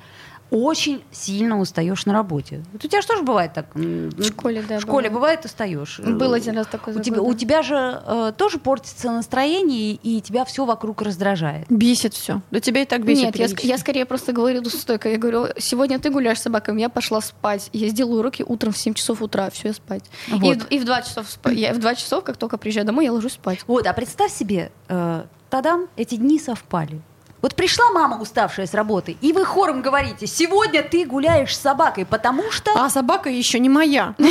[0.49, 2.63] очень сильно устаешь на работе.
[2.71, 3.65] Вот у тебя же тоже бывает так?
[3.75, 4.79] В школе, да.
[4.79, 5.99] В школе бывает, устаешь.
[5.99, 10.45] Был один раз такой у тебя, у тебя же э, тоже портится настроение, и тебя
[10.45, 11.65] все вокруг раздражает.
[11.69, 12.41] Бесит все.
[12.49, 13.37] Да тебя и так бесит.
[13.37, 15.09] Нет, я, я скорее просто говорю стойко.
[15.09, 17.69] Я говорю, сегодня ты гуляешь с собаками, я пошла спать.
[17.73, 20.05] Я сделаю уроки утром в 7 часов утра, все, я спать.
[20.29, 20.65] Вот.
[20.69, 21.57] И, и в 2 часов спать.
[21.57, 23.59] Я в 2 часов, как только приезжаю домой, я ложусь спать.
[23.67, 27.01] Вот, а представь себе, э, тадам, эти дни совпали.
[27.41, 32.05] Вот пришла мама, уставшая с работы, и вы хором говорите, сегодня ты гуляешь с собакой,
[32.05, 32.71] потому что...
[32.75, 34.15] А собака еще не моя.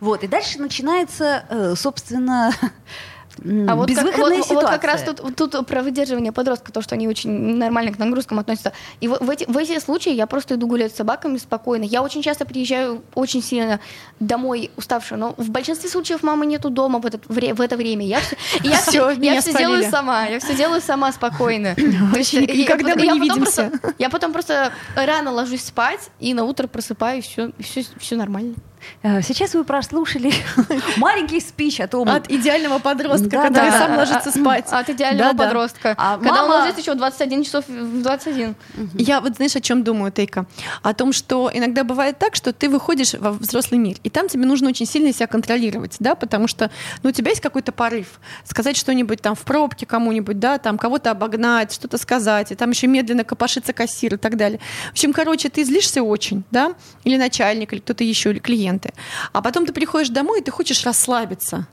[0.00, 2.52] Вот, и дальше начинается, э, собственно,
[3.44, 4.54] А вот как, безвыходная вот, ситуация.
[4.54, 8.38] вот как раз тут, тут про выдерживание подростка, то, что они очень нормально к нагрузкам
[8.38, 8.72] относятся.
[9.00, 11.84] И в, в эти, в эти случаи я просто иду гулять с собаками спокойно.
[11.84, 13.80] Я очень часто приезжаю очень сильно
[14.18, 18.06] домой уставшая, но в большинстве случаев мамы нету дома в, этот, в это время.
[18.06, 21.74] Я все, я все, я все делаю сама, я все делаю сама спокойно.
[21.76, 23.70] Никогда мы не видимся.
[23.98, 27.36] Я потом просто рано ложусь спать, и на утро просыпаюсь,
[27.98, 28.54] все нормально.
[29.02, 30.32] Э, Сейчас вы прослушали
[30.96, 33.78] маленький спич о том, От идеального подростка, Да, который да.
[33.78, 34.66] сам ложится спать.
[34.70, 35.44] От идеального Да-да.
[35.44, 35.94] подростка.
[35.96, 38.54] А Когда он мама- ложится еще в 21 часов в 21.
[38.94, 40.46] Я вот знаешь, о чем думаю, Тейка?
[40.82, 44.44] О том, что иногда бывает так, что ты выходишь во взрослый мир, и там тебе
[44.46, 46.70] нужно очень сильно себя контролировать, да, потому что
[47.02, 51.10] ну, у тебя есть какой-то порыв сказать что-нибудь там в пробке кому-нибудь, да, там кого-то
[51.10, 54.60] обогнать, что-то сказать, и там еще медленно копошится кассир и так далее.
[54.88, 58.38] В общем, короче, ты злишься очень, да, или начальник, или кто-то еще, или
[58.78, 58.92] клиенты.
[59.32, 61.66] А потом ты приходишь домой, и ты хочешь расслабиться.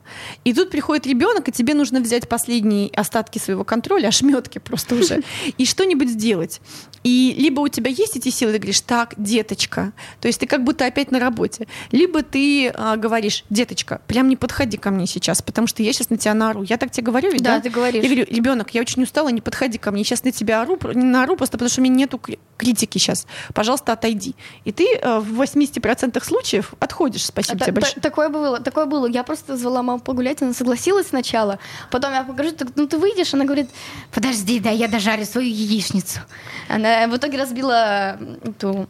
[0.44, 5.22] И тут приходит ребенок, и тебе нужно взять последние остатки своего контроля, ошметки просто уже,
[5.58, 6.60] и что-нибудь сделать.
[7.04, 10.62] И либо у тебя есть эти силы, ты говоришь, так, деточка, то есть ты как
[10.62, 15.42] будто опять на работе, либо ты а, говоришь, деточка, прям не подходи ко мне сейчас,
[15.42, 16.62] потому что я сейчас на тебя наору.
[16.62, 17.62] Я так тебе говорю, ведь, Да, да?
[17.62, 18.02] ты говоришь.
[18.04, 21.04] Я говорю, ребенок, я очень устала, не подходи ко мне, сейчас на тебя ору, не
[21.04, 23.26] наору, просто потому что у меня нету кри- критики сейчас.
[23.52, 24.36] Пожалуйста, отойди.
[24.64, 28.00] И ты э, в 80% случаев отходишь, спасибо Та- тебе та- большое.
[28.02, 29.06] Такое было, такое было.
[29.06, 31.58] Я просто звала маму погулять, она согласилась сначала.
[31.90, 33.70] Потом я покажу, так, ну ты выйдешь, она говорит,
[34.14, 36.20] подожди, да я дожарю свою яичницу.
[36.68, 38.86] Она в итоге разбила эту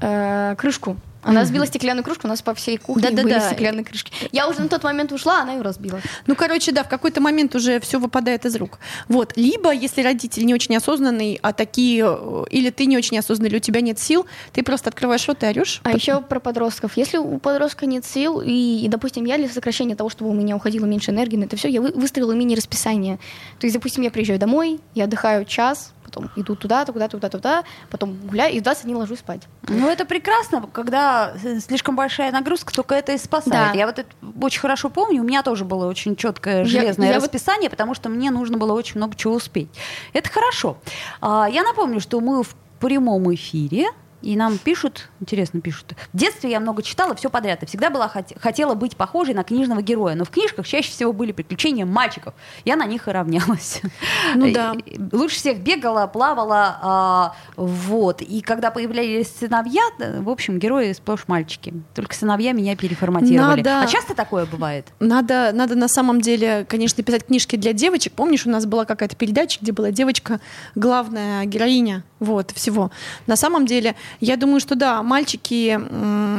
[0.00, 0.96] э, крышку.
[1.24, 3.22] Она разбила стеклянную кружку, у нас по всей кухне Да-да-да.
[3.22, 4.12] были стеклянные крышки.
[4.32, 6.00] Я уже на тот момент ушла, она ее разбила.
[6.26, 8.78] Ну, короче, да, в какой-то момент уже все выпадает из рук.
[9.08, 9.32] Вот.
[9.36, 13.56] Либо, если родитель не очень осознанный, а такие, э, или ты не очень осознанный, или
[13.56, 15.80] у тебя нет сил, ты просто открываешь рот и орешь.
[15.84, 16.96] А еще про подростков.
[16.96, 20.56] Если у подростка нет сил, и, и, допустим, я для сокращения того, чтобы у меня
[20.56, 23.18] уходило меньше энергии на это все, я вы- выстроила мини-расписание.
[23.58, 27.64] То есть, допустим, я приезжаю домой, я отдыхаю час, потом иду туда-то, куда-то, туда-то, туда,
[27.90, 29.42] потом гуляю, и в 20 не ложусь спать.
[29.68, 33.72] Ну, это прекрасно, когда э, слишком большая нагрузка, только это и спасает.
[33.72, 33.78] Да.
[33.78, 34.08] Я вот это
[34.40, 37.94] очень хорошо помню, у меня тоже было очень четкое Я- железное я вот- расписание, потому
[37.94, 39.68] что мне нужно было очень много чего успеть.
[40.12, 40.76] Это хорошо.
[41.20, 43.86] А, Я напомню, что мы в прямом эфире,
[44.24, 48.10] и нам пишут, интересно пишут, в детстве я много читала, все подряд, и всегда была
[48.12, 52.32] хот- хотела быть похожей на книжного героя, но в книжках чаще всего были приключения мальчиков.
[52.64, 53.80] Я на них и равнялась.
[54.34, 54.74] Ну да.
[55.12, 58.22] Лучше всех бегала, плавала, а, вот.
[58.22, 61.74] И когда появлялись сыновья, да, в общем, герои сплошь мальчики.
[61.94, 63.62] Только сыновья меня переформатировали.
[63.62, 64.86] Надо- А часто такое бывает?
[65.00, 68.14] Надо, надо на самом деле, конечно, писать книжки для девочек.
[68.14, 70.40] Помнишь, у нас была какая-то передача, где была девочка,
[70.74, 72.90] главная героиня вот, всего.
[73.26, 75.78] На самом деле, я думаю, что да, мальчики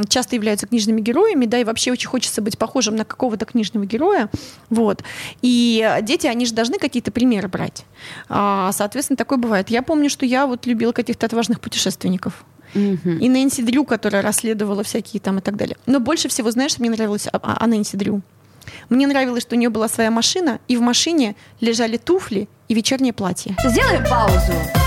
[0.09, 4.29] часто являются книжными героями, да, и вообще очень хочется быть похожим на какого-то книжного героя.
[4.69, 5.03] Вот.
[5.41, 7.85] И дети, они же должны какие-то примеры брать.
[8.29, 9.69] А, соответственно, такое бывает.
[9.69, 12.45] Я помню, что я вот любила каких-то отважных путешественников.
[12.73, 15.77] И Нэнси Дрю, которая расследовала всякие там и так далее.
[15.85, 18.21] Но больше всего, знаешь, мне нравилось о, о Нэнси Дрю.
[18.89, 23.13] Мне нравилось, что у нее была своя машина, и в машине лежали туфли и вечернее
[23.13, 23.55] платье.
[23.63, 24.84] Сделаем паузу.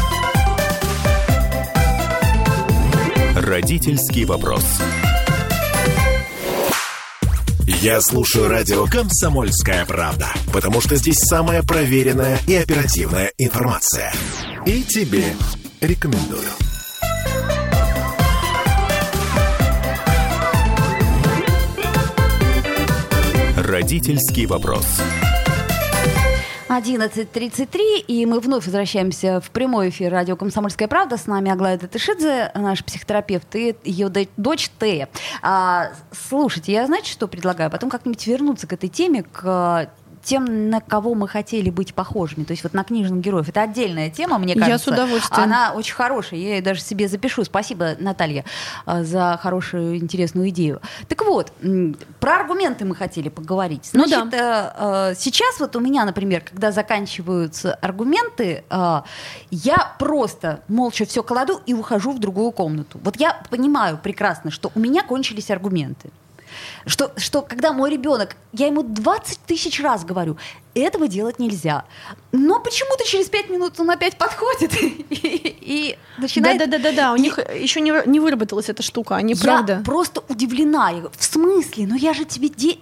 [3.48, 4.62] Родительский вопрос.
[7.64, 14.12] Я слушаю радио «Комсомольская правда», потому что здесь самая проверенная и оперативная информация.
[14.66, 15.24] И тебе
[15.80, 16.44] рекомендую.
[23.56, 24.84] Родительский вопрос.
[26.68, 31.16] 11.33, и мы вновь возвращаемся в прямой эфир радио «Комсомольская правда».
[31.16, 35.08] С нами Аглая Татышидзе, наш психотерапевт, и ее до- дочь Тея.
[35.40, 37.70] А, слушайте, я знаете, что предлагаю?
[37.70, 39.90] Потом как-нибудь вернуться к этой теме, к
[40.22, 43.48] тем, на кого мы хотели быть похожими, то есть вот на книжных героев.
[43.48, 44.90] Это отдельная тема, мне Я кажется.
[44.90, 45.42] с удовольствием.
[45.42, 47.44] Она очень хорошая, я ее даже себе запишу.
[47.44, 48.44] Спасибо, Наталья,
[48.86, 50.80] а, за хорошую, интересную идею.
[51.08, 51.52] Так вот,
[52.20, 53.90] про аргументы мы хотели поговорить.
[53.92, 59.02] Ну Значит, э, э, сейчас вот у меня, например, когда заканчиваются аргументы, э,
[59.50, 62.98] я просто молча все кладу и ухожу в другую комнату.
[63.02, 66.10] Вот я понимаю прекрасно, что у меня кончились аргументы.
[66.86, 70.36] Что, что когда мой ребенок, я ему 20 тысяч раз говорю,
[70.74, 71.84] этого делать нельзя.
[72.32, 76.58] Но почему-то через 5 минут он опять подходит и, и начинает...
[76.58, 79.82] Да-да-да-да, у и- них еще не, не выработалась эта штука, они я правда.
[79.84, 80.90] просто удивлена.
[80.90, 81.86] Я говорю, в смысле?
[81.86, 82.48] Ну я же тебе...
[82.48, 82.78] де-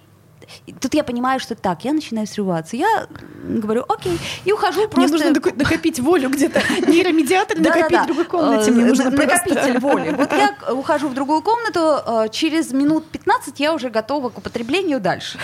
[0.79, 2.75] тут я понимаю, что так, я начинаю срываться.
[2.77, 3.07] Я
[3.43, 5.11] говорю, окей, и ухожу Мне просто...
[5.17, 6.61] нужно доку- накопить волю где-то.
[6.87, 8.71] Нейромедиатор накопить в другой комнате.
[8.71, 10.09] Мне Э, нужно на- Накопитель воли.
[10.11, 14.99] Вот я ухожу в другую комнату, э, через минут 15 я уже готова к употреблению
[14.99, 15.39] дальше.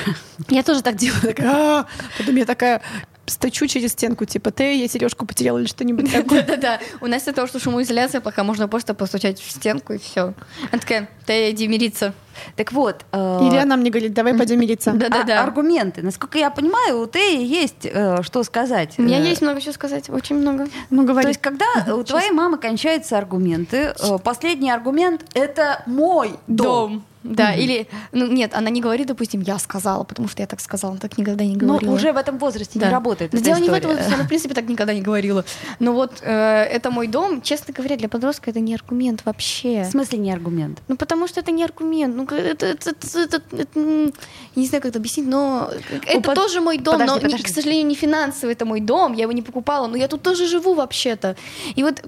[0.50, 1.36] Я тоже так делаю.
[2.18, 2.82] Потом я такая
[3.26, 6.42] стучу через стенку, типа, ты, я сережку потеряла или что-нибудь такое.
[6.44, 6.80] Да-да-да.
[7.00, 10.34] У нас из-за того, что шумоизоляция пока можно просто постучать в стенку и все.
[10.72, 12.14] Она такая, иди мириться.
[12.56, 13.06] Так вот...
[13.12, 14.92] э, Или она мне говорит, давай пойдем мириться.
[14.96, 15.40] Да-да-да.
[15.40, 16.02] а- аргументы.
[16.02, 18.96] Насколько я понимаю, у Теи есть э, что сказать.
[18.98, 20.68] У меня Э, есть много чего сказать, очень много.
[20.90, 21.28] Ну, То говори.
[21.30, 27.04] есть, когда у твоей мамы кончаются аргументы, последний аргумент— это мой дом.
[27.24, 30.92] Да, или, ну нет, она не говорит, допустим, я сказала, потому что я так сказала,
[30.92, 31.94] она так никогда не Но говорила.
[31.94, 32.88] уже в этом возрасте Да.
[32.88, 33.78] не работает Но эта дело не в история.
[33.80, 35.46] этом, возрасте, она, в принципе, так никогда не говорила.
[35.80, 36.30] Но вот э,
[36.64, 39.84] это мой дом, честно говоря, для подростка это не аргумент вообще.
[39.84, 40.80] В смысле не аргумент?
[40.90, 42.16] Ну, потому что это не аргумент.
[42.16, 44.12] Ну, это, это, это- это- это, я
[44.56, 45.70] не знаю, как это объяснить, но
[46.06, 47.44] это под- тоже мой дом, подожди, но, подожди.
[47.44, 50.48] к сожалению, не финансовый, это мой дом, я его не покупала, но я тут тоже
[50.48, 51.36] живу вообще-то.
[51.76, 52.02] И вот,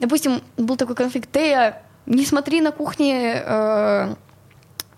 [0.00, 4.14] допустим, был такой конфликт, Тея, не смотри на кухне э,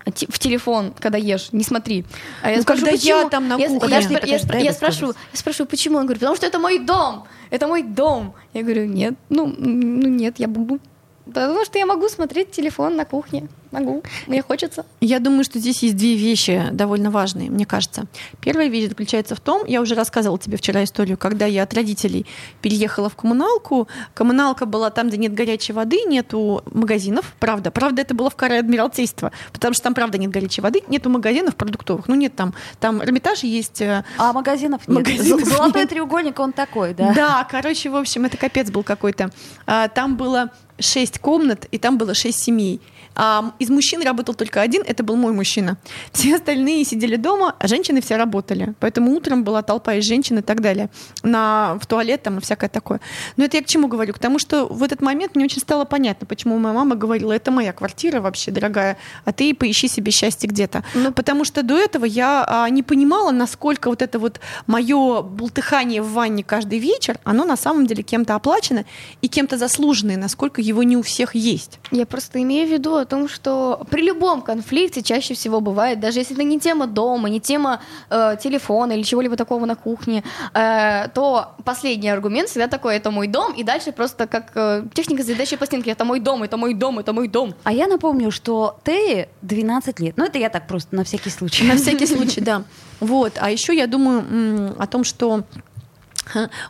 [0.05, 2.05] в телефон, когда ешь, не смотри.
[2.41, 3.75] А Ну, когда я там на я, кухне.
[3.75, 5.97] я Подожди, я подожди, дай я спрашиваю, я спрашиваю, почему?
[5.97, 8.33] Он говорит, потому что это мой дом, это мой дом.
[8.53, 10.79] Я говорю, нет, ну, ну нет, я буду.
[11.25, 13.47] Потому что я могу смотреть телефон на кухне.
[13.71, 14.03] Могу.
[14.27, 14.85] Мне хочется.
[15.01, 18.05] Я думаю, что здесь есть две вещи довольно важные, мне кажется.
[18.39, 22.27] Первая вещь заключается в том, я уже рассказывала тебе вчера историю, когда я от родителей
[22.61, 23.87] переехала в коммуналку.
[24.13, 27.71] Коммуналка была там, где нет горячей воды, нету магазинов, правда.
[27.71, 31.55] Правда, это было в каре Адмиралтейства, потому что там, правда, нет горячей воды, нету магазинов
[31.55, 32.53] продуктовых, ну нет там.
[32.79, 34.97] Там Эрмитаж есть, э, А магазинов нет.
[34.99, 35.89] Магазинов Золотой нет.
[35.89, 37.11] треугольник, он такой, да?
[37.13, 39.31] Да, короче, в общем, это капец был какой-то.
[39.65, 40.51] А, Там было
[40.83, 42.79] шесть комнат, и там было шесть семей.
[43.15, 45.77] А из мужчин работал только один, это был мой мужчина.
[46.11, 48.73] Все остальные сидели дома, а женщины все работали.
[48.79, 50.89] Поэтому утром была толпа из женщин и так далее.
[51.21, 52.99] На, в туалет там и всякое такое.
[53.37, 54.13] Но это я к чему говорю?
[54.13, 57.51] К тому, что в этот момент мне очень стало понятно, почему моя мама говорила, это
[57.51, 60.83] моя квартира вообще, дорогая, а ты поищи себе счастье где-то.
[61.15, 66.11] Потому что до этого я а, не понимала, насколько вот это вот мое бултыхание в
[66.13, 68.85] ванне каждый вечер, оно на самом деле кем-то оплачено
[69.21, 71.79] и кем-то заслуженное, насколько его не у всех есть.
[71.91, 76.19] Я просто имею в виду о том, что при любом конфликте чаще всего бывает, даже
[76.19, 81.07] если это не тема дома, не тема э, телефона или чего-либо такого на кухне, э,
[81.13, 85.55] то последний аргумент всегда такой, это мой дом, и дальше просто как э, техника задачи
[85.55, 87.53] по стенке, это мой дом, это мой дом, это мой дом.
[87.63, 90.17] А я напомню, что Теи 12 лет.
[90.17, 91.65] Ну, это я так просто на всякий случай.
[91.65, 92.63] На всякий случай, да.
[92.99, 93.33] Вот.
[93.41, 95.43] А еще я думаю о том, что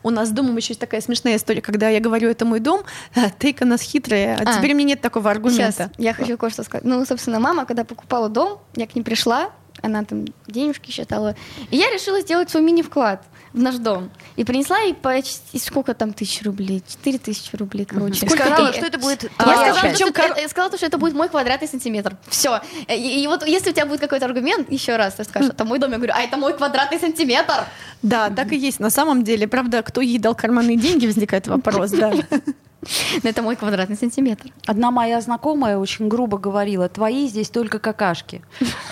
[0.03, 2.81] у нас с домом еще есть такая смешная история, когда я говорю, это мой дом,
[3.15, 4.57] а, тейка нас хитрая, а А.
[4.57, 5.71] теперь мне нет такого аргумента.
[5.71, 6.83] Сейчас, я хочу кое-что сказать.
[6.85, 11.35] Ну, собственно, мама, когда покупала дом, я к ней пришла, она там денежки считала,
[11.69, 14.09] и я решила сделать свой мини-вклад в наш дом.
[14.35, 16.83] И принесла ей почти, сколько там тысяч рублей?
[16.87, 18.25] Четыре тысячи рублей, короче.
[18.25, 19.95] И сказала, И- что это будет Я А, сказала, часть.
[20.01, 22.17] что кор- я сказала, то, что это будет мой квадратный сантиметр.
[22.27, 22.61] Все.
[22.89, 25.77] И, и вот если у тебя будет какой-то аргумент, еще раз ты скажешь, это мой
[25.79, 27.65] дом, я говорю, а это мой квадратный сантиметр.
[28.01, 28.79] Да, так и есть.
[28.79, 32.11] На самом деле, правда, кто ей дал карманные деньги, возникает вопрос, да.
[33.23, 34.51] Но это мой квадратный сантиметр.
[34.65, 38.41] Одна моя знакомая очень грубо говорила, твои здесь только какашки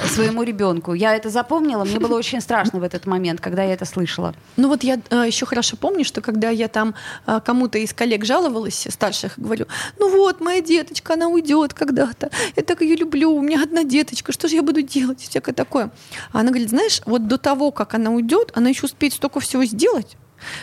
[0.05, 0.93] своему ребенку.
[0.93, 4.33] Я это запомнила, мне было очень страшно в этот момент, когда я это слышала.
[4.57, 6.95] Ну вот я еще хорошо помню, что когда я там
[7.27, 9.65] э, кому-то из коллег жаловалась, старших, говорю,
[9.99, 14.31] ну вот, моя деточка, она уйдет когда-то, я так ее люблю, у меня одна деточка,
[14.31, 15.91] что же я буду делать, всякое такое.
[16.31, 19.65] А она говорит, знаешь, вот до того, как она уйдет, она еще успеет столько всего
[19.65, 20.17] сделать,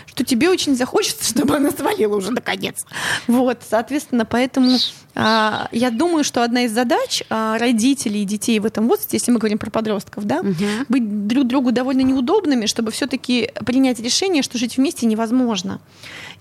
[0.07, 2.85] что тебе очень захочется, чтобы она свалила уже наконец.
[3.27, 4.79] Вот, соответственно, поэтому
[5.14, 9.33] а, я думаю, что одна из задач а, родителей и детей в этом возрасте, если
[9.33, 10.43] мы говорим про подростков, да,
[10.88, 15.81] быть друг другу довольно неудобными, чтобы все-таки принять решение, что жить вместе невозможно.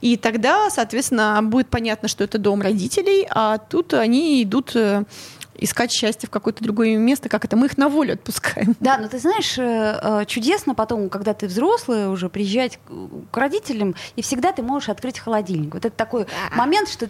[0.01, 5.05] И тогда, соответственно, будет понятно, что это дом родителей, а тут они идут э,
[5.57, 8.75] искать счастье в какое-то другое место, как это мы их на волю отпускаем.
[8.79, 12.79] Да, но ты знаешь, э, э, чудесно потом, когда ты взрослый, уже приезжать
[13.31, 15.73] к родителям, и всегда ты можешь открыть холодильник.
[15.73, 17.09] Вот это такой момент, что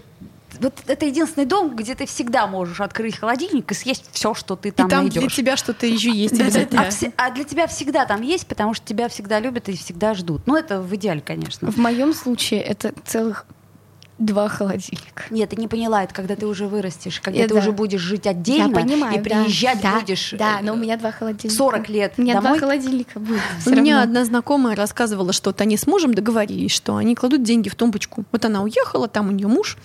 [0.60, 4.72] вот это единственный дом, где ты всегда можешь открыть холодильник и съесть все, что ты
[4.72, 5.22] там, и там найдешь.
[5.22, 6.90] для тебя что-то еще есть обязательно.
[7.18, 10.48] А, а для тебя всегда там есть, потому что тебя всегда любят и всегда ждут.
[10.48, 11.72] Ну, это в идеале, конечно.
[11.72, 13.46] В моем случае это целых
[14.18, 15.26] Два холодильника.
[15.30, 17.60] Нет, ты не поняла, это когда ты уже вырастешь, когда Я ты да.
[17.60, 19.24] уже будешь жить отдельно Я понимаю, и да.
[19.24, 20.32] приезжать да, будешь.
[20.32, 21.56] Да, э, но у меня два холодильника.
[21.56, 22.58] 40 лет У меня домой?
[22.58, 23.42] два холодильника будет.
[23.66, 24.04] У меня равно.
[24.04, 28.26] одна знакомая рассказывала, что вот они с мужем договорились, что они кладут деньги в тумбочку.
[28.32, 29.78] Вот она уехала, там у нее муж,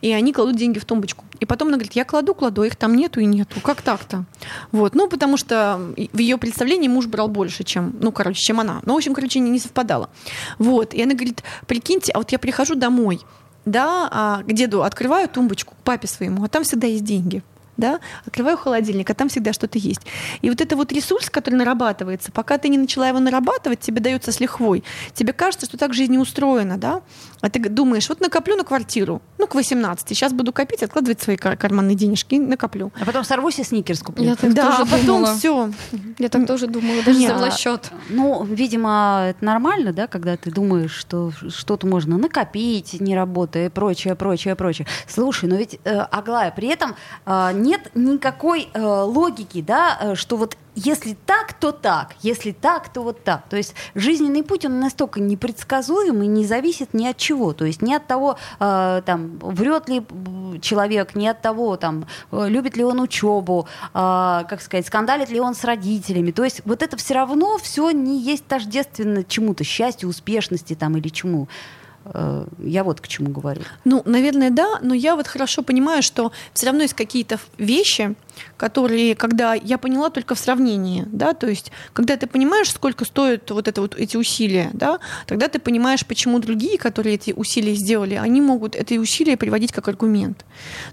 [0.00, 1.24] и они кладут деньги в тумбочку.
[1.40, 3.60] И потом она говорит, я кладу, кладу, а их там нету и нету.
[3.60, 4.24] Как так-то?
[4.72, 5.78] Вот, ну, потому что
[6.12, 8.80] в ее представлении муж брал больше, чем, ну, короче, чем она.
[8.86, 10.08] Ну, в общем, короче, не, не совпадало.
[10.58, 13.20] Вот, и она говорит, прикиньте, а вот я прихожу домой,
[13.64, 17.42] да, а, к деду открываю тумбочку, к папе своему, а там всегда есть деньги.
[17.76, 18.00] Да?
[18.26, 20.00] Открываю холодильник, а там всегда что-то есть.
[20.42, 24.30] И вот это вот ресурс, который нарабатывается, пока ты не начала его нарабатывать, тебе дается
[24.32, 24.84] с лихвой.
[25.12, 27.02] Тебе кажется, что так жизнь не устроена, да?
[27.40, 31.36] А ты думаешь, вот накоплю на квартиру, ну, к 18, сейчас буду копить, откладывать свои
[31.36, 32.92] кар- карманные денежки и накоплю.
[33.00, 34.24] А потом сорвусь и сникерс куплю.
[34.24, 35.34] Я так да, тоже а потом думала.
[35.34, 35.70] все.
[36.18, 37.90] Я так тоже думала, даже Не, за а- власчет.
[38.08, 44.14] Ну, видимо, это нормально, да, когда ты думаешь, что что-то можно накопить, не работая, прочее,
[44.14, 44.86] прочее, прочее.
[45.08, 46.94] Слушай, но ведь, э, Аглая, при этом
[47.26, 52.88] э, нет никакой э, логики, да, э, что вот если так, то так, если так,
[52.88, 53.48] то вот так.
[53.48, 57.52] То есть жизненный путь, он настолько непредсказуем и не зависит ни от чего.
[57.52, 60.02] То есть ни от того, э, там, врет ли
[60.60, 65.40] человек, ни от того, там, э, любит ли он учебу, э, как сказать, скандалит ли
[65.40, 66.32] он с родителями.
[66.32, 71.08] То есть вот это все равно все не есть тождественно чему-то, счастью, успешности там или
[71.08, 71.48] чему.
[72.04, 73.62] Э, Я вот к чему говорю.
[73.84, 78.14] Ну, наверное, да, но я вот хорошо понимаю, что все равно есть какие-то вещи,
[78.56, 83.50] которые, когда я поняла только в сравнении, да, то есть, когда ты понимаешь, сколько стоят
[83.50, 88.14] вот это вот эти усилия, да, тогда ты понимаешь, почему другие, которые эти усилия сделали,
[88.14, 90.44] они могут эти усилия приводить как аргумент.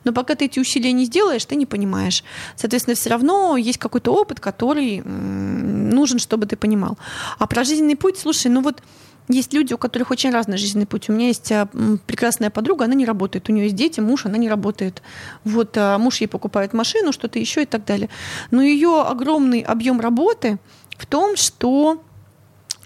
[0.04, 2.24] Но пока ты эти усилия не сделаешь, ты не понимаешь.
[2.56, 6.98] Соответственно, все равно есть какой-то опыт, который нужен, чтобы ты понимал.
[7.40, 8.82] А про жизненный путь, слушай, ну вот
[9.28, 11.10] есть люди, у которых очень разный жизненный путь.
[11.10, 11.68] У меня есть а,
[12.06, 13.50] прекрасная подруга, она не работает.
[13.50, 15.02] У нее есть дети, муж, она не работает.
[15.44, 18.10] Вот а, муж ей покупает машину, что-то еще и так далее.
[18.52, 20.60] Но ее огромный объем работы
[20.98, 22.04] в том, что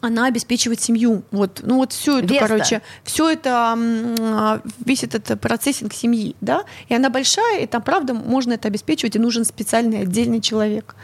[0.02, 1.24] она обеспечивает семью.
[1.32, 2.48] Вот, ну вот все это, Веста.
[2.48, 8.14] короче, все это, а, весь этот процессинг семьи, да, и она большая, и там, правда,
[8.14, 10.96] можно это обеспечивать, и нужен специальный отдельный человек.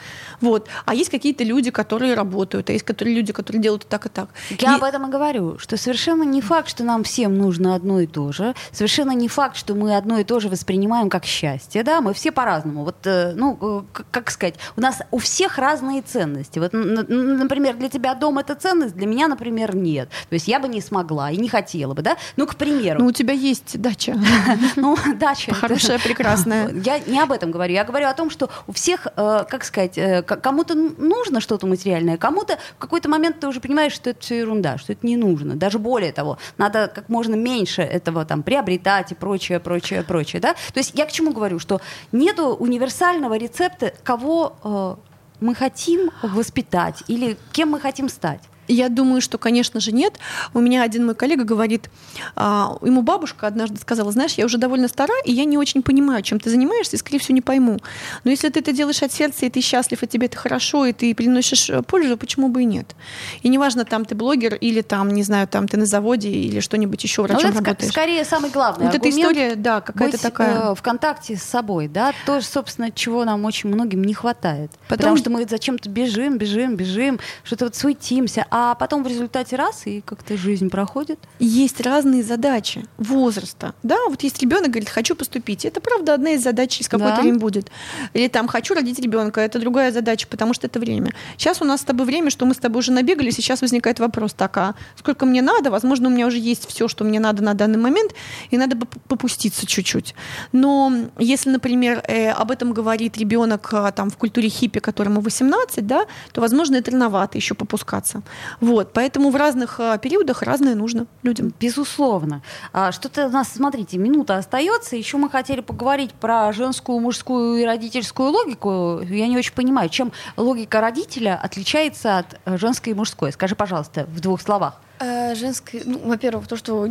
[0.41, 0.67] Вот.
[0.85, 4.09] А есть какие-то люди, которые работают, а есть которые люди, которые делают и так, и
[4.09, 4.29] так.
[4.59, 7.99] Я И- об этом и говорю, что совершенно не факт, что нам всем нужно одно
[7.99, 8.53] и то же.
[8.71, 11.83] Совершенно не факт, что мы одно и то же воспринимаем как счастье.
[11.83, 12.83] Да, мы все по-разному.
[12.83, 16.59] Вот, э, ну, э, как сказать, у нас у всех разные ценности.
[16.59, 20.09] Вот, например, для тебя дом это ценность, для меня, например, нет.
[20.29, 22.17] То есть я бы не смогла и не хотела бы, да.
[22.37, 22.99] Ну, к примеру.
[23.01, 24.15] Ну, у тебя есть дача.
[24.75, 25.53] Ну, дача.
[25.53, 26.69] Хорошая, прекрасная.
[26.85, 27.73] Я не об этом говорю.
[27.73, 29.93] Я говорю о том, что у всех, э, как сказать,
[30.37, 34.77] кому-то нужно что-то материальное, кому-то в какой-то момент ты уже понимаешь, что это все ерунда,
[34.77, 35.55] что это не нужно.
[35.55, 40.41] Даже более того, надо как можно меньше этого там приобретать и прочее, прочее, прочее.
[40.41, 40.53] Да?
[40.53, 44.95] То есть я к чему говорю, что нету универсального рецепта, кого э,
[45.41, 48.41] мы хотим воспитать или кем мы хотим стать.
[48.73, 50.13] Я думаю, что, конечно же, нет.
[50.53, 51.89] У меня один мой коллега говорит,
[52.35, 56.23] а, ему бабушка однажды сказала, знаешь, я уже довольно стара, и я не очень понимаю,
[56.23, 57.79] чем ты занимаешься, и, скорее всего, не пойму.
[58.23, 60.93] Но если ты это делаешь от сердца, и ты счастлив, и тебе это хорошо, и
[60.93, 62.95] ты приносишь э, пользу, почему бы и нет?
[63.43, 67.03] И неважно, там ты блогер, или там, не знаю, там ты на заводе, или что-нибудь
[67.03, 67.91] еще врачом это ска- работаешь.
[67.91, 70.71] скорее самый главный Вот эта история, да, какая-то такая.
[70.71, 74.71] э, в контакте с собой, да, то, собственно, чего нам очень многим не хватает.
[74.87, 79.55] Потом- Потому что мы зачем-то бежим, бежим, бежим, что-то вот суетимся, а потом в результате
[79.55, 81.19] раз, и как-то жизнь проходит.
[81.39, 83.73] есть разные задачи возраста.
[83.83, 85.65] Да, вот есть ребенок, говорит, хочу поступить.
[85.65, 87.21] Это правда одна из задач, из какое-то Да.
[87.21, 87.71] время будет.
[88.13, 91.13] Или там хочу родить ребенка, это другая задача, потому что это время.
[91.37, 94.33] Сейчас у нас с тобой время, что мы с тобой уже набегали, сейчас возникает вопрос,
[94.33, 95.71] так, а сколько мне надо?
[95.71, 98.13] Возможно, у меня уже есть все, что мне надо на данный момент,
[98.49, 100.15] и надо попуститься чуть-чуть.
[100.51, 105.85] Но если, например, э, об этом говорит ребенок а, там в культуре хиппи, которому 18,
[105.87, 108.21] да, то, возможно, это рановато еще попускаться.
[108.59, 111.53] Вот, поэтому в разных а, периодах разное нужно людям.
[111.59, 112.41] Безусловно.
[112.73, 114.95] А, Что-то у нас, смотрите, минута остается.
[114.95, 119.01] Еще мы хотели поговорить про женскую, мужскую и родительскую логику.
[119.01, 123.31] Я не очень понимаю, чем логика родителя отличается от э, женской и мужской.
[123.31, 124.79] Скажи, пожалуйста, в двух словах.
[124.99, 126.87] Э, женское, ну, во-первых, то, что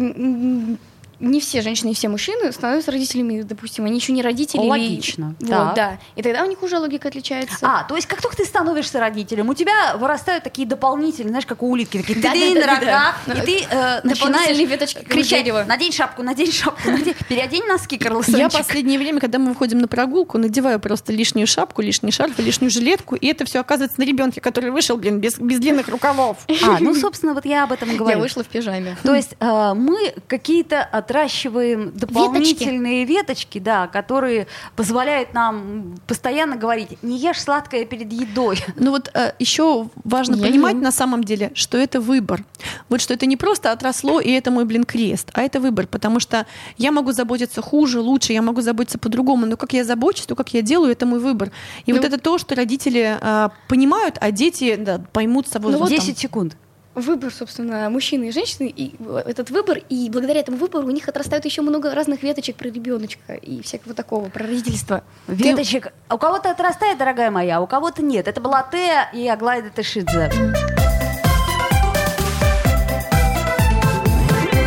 [1.21, 4.61] не все женщины и все мужчины становятся родителями, допустим, они еще не родители.
[4.61, 5.75] Логично, Вот, так.
[5.75, 5.99] да.
[6.17, 7.59] И тогда у них уже логика отличается.
[7.63, 11.63] А, то есть как только ты становишься родителем, у тебя вырастают такие дополнительные, знаешь, как
[11.63, 13.35] у улитки, такие Да, да, да, рога, да.
[13.35, 15.65] и ты э, начинаешь веточки кричать, дерева.
[15.69, 18.39] надень шапку, надень шапку, надень- переодень носки, Карлсончик.
[18.41, 22.43] Я последнее время, когда мы выходим на прогулку, надеваю просто лишнюю шапку, лишний шарф, и
[22.43, 26.39] лишнюю жилетку, и это все оказывается на ребенке, который вышел, блин, без, без длинных рукавов.
[26.49, 28.21] А, ну, собственно, вот я об этом и Я говорю.
[28.21, 28.97] вышла в пижаме.
[29.03, 34.47] То есть э, мы какие-то от отращиваем дополнительные веточки, да, которые
[34.77, 38.59] позволяют нам постоянно говорить, не ешь сладкое перед едой.
[38.77, 40.83] Ну вот э, еще важно Я понимать ем.
[40.83, 42.45] на самом деле, что это выбор.
[42.89, 46.21] Вот что это не просто отросло, и это мой, блин, крест, а это выбор, потому
[46.21, 46.47] что
[46.79, 50.55] я могу заботиться хуже, лучше, я могу заботиться по-другому, но как я забочусь, то, как
[50.55, 51.51] я делаю, это мой выбор.
[51.87, 55.61] И вот Ну- это то, что родители э, понимают, а дети да, поймут с Ну,
[55.61, 55.89] возрастом.
[55.89, 56.57] 10 секунд.
[57.01, 58.95] Выбор, собственно, мужчины и женщины, и
[59.25, 63.35] этот выбор, и благодаря этому выбору у них отрастает еще много разных веточек про ребеночка
[63.35, 65.03] и всякого такого, про родительство.
[65.27, 65.93] Веточек.
[66.11, 68.29] У кого-то отрастает, дорогая моя, а у кого-то нет.
[68.29, 70.31] Это была Тея и Аглайда Тышидзе.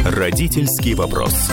[0.05, 1.51] Родительский вопрос.